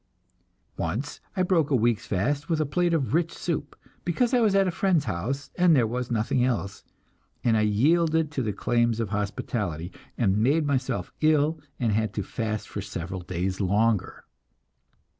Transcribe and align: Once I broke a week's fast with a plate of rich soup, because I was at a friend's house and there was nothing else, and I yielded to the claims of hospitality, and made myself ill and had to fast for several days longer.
Once 0.79 1.21
I 1.37 1.43
broke 1.43 1.69
a 1.69 1.75
week's 1.75 2.07
fast 2.07 2.49
with 2.49 2.59
a 2.59 2.65
plate 2.65 2.95
of 2.95 3.13
rich 3.13 3.31
soup, 3.31 3.75
because 4.03 4.33
I 4.33 4.41
was 4.41 4.55
at 4.55 4.67
a 4.67 4.71
friend's 4.71 5.05
house 5.05 5.51
and 5.57 5.75
there 5.75 5.85
was 5.85 6.09
nothing 6.09 6.43
else, 6.43 6.83
and 7.43 7.55
I 7.55 7.61
yielded 7.61 8.31
to 8.31 8.41
the 8.41 8.51
claims 8.51 8.99
of 8.99 9.09
hospitality, 9.09 9.91
and 10.17 10.37
made 10.41 10.65
myself 10.65 11.13
ill 11.21 11.59
and 11.79 11.91
had 11.91 12.15
to 12.15 12.23
fast 12.23 12.67
for 12.67 12.81
several 12.81 13.21
days 13.21 13.61
longer. 13.61 14.23